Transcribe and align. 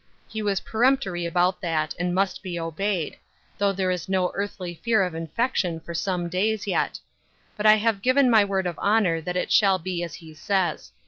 He 0.27 0.41
was 0.41 0.61
peremptory 0.61 1.27
about 1.27 1.61
that 1.61 1.93
and 1.99 2.15
must 2.15 2.41
be 2.41 2.59
obeyed, 2.59 3.17
though 3.59 3.71
there 3.71 3.91
is 3.91 4.09
no 4.09 4.31
earthly 4.33 4.73
fear 4.73 5.03
of 5.03 5.13
infection 5.13 5.79
for 5.79 5.93
some 5.93 6.27
days 6.27 6.65
yet; 6.65 6.99
but 7.55 7.67
I 7.67 7.75
have 7.75 8.01
given 8.01 8.27
my 8.27 8.43
word 8.43 8.65
of 8.65 8.79
honor 8.79 9.21
that 9.21 9.37
it 9.37 9.51
shall 9.51 9.77
be 9.77 10.01
as 10.01 10.15
he 10.15 10.33
says. 10.33 10.91